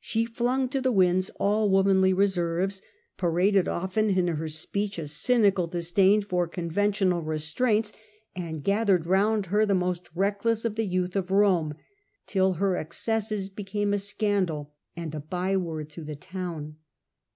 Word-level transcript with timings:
She 0.00 0.24
flung 0.24 0.68
to 0.70 0.80
the 0.80 0.90
winds 0.90 1.30
all 1.38 1.70
womanly 1.70 2.12
reserves, 2.12 2.82
paraded 3.16 3.68
often 3.68 4.10
in 4.10 4.26
her 4.26 4.48
speech 4.48 4.98
a 4.98 5.06
cynical 5.06 5.68
disdain 5.68 6.20
for 6.22 6.48
conventional 6.48 7.22
re 7.22 7.36
straints, 7.38 7.92
and 8.34 8.64
gathered 8.64 9.06
round 9.06 9.46
her 9.46 9.64
the 9.64 9.76
most 9.76 10.10
reckless 10.16 10.64
of 10.64 10.74
the 10.74 10.82
youth 10.84 11.14
of 11.14 11.30
Rome, 11.30 11.74
till 12.26 12.54
her 12.54 12.76
excesses 12.76 13.50
became 13.50 13.94
a 13.94 13.98
scandal 14.00 14.74
and 14.96 15.14
a 15.14 15.20
byword 15.20 15.90
through 15.90 16.06
the 16.06 16.16
town. 16.16 16.78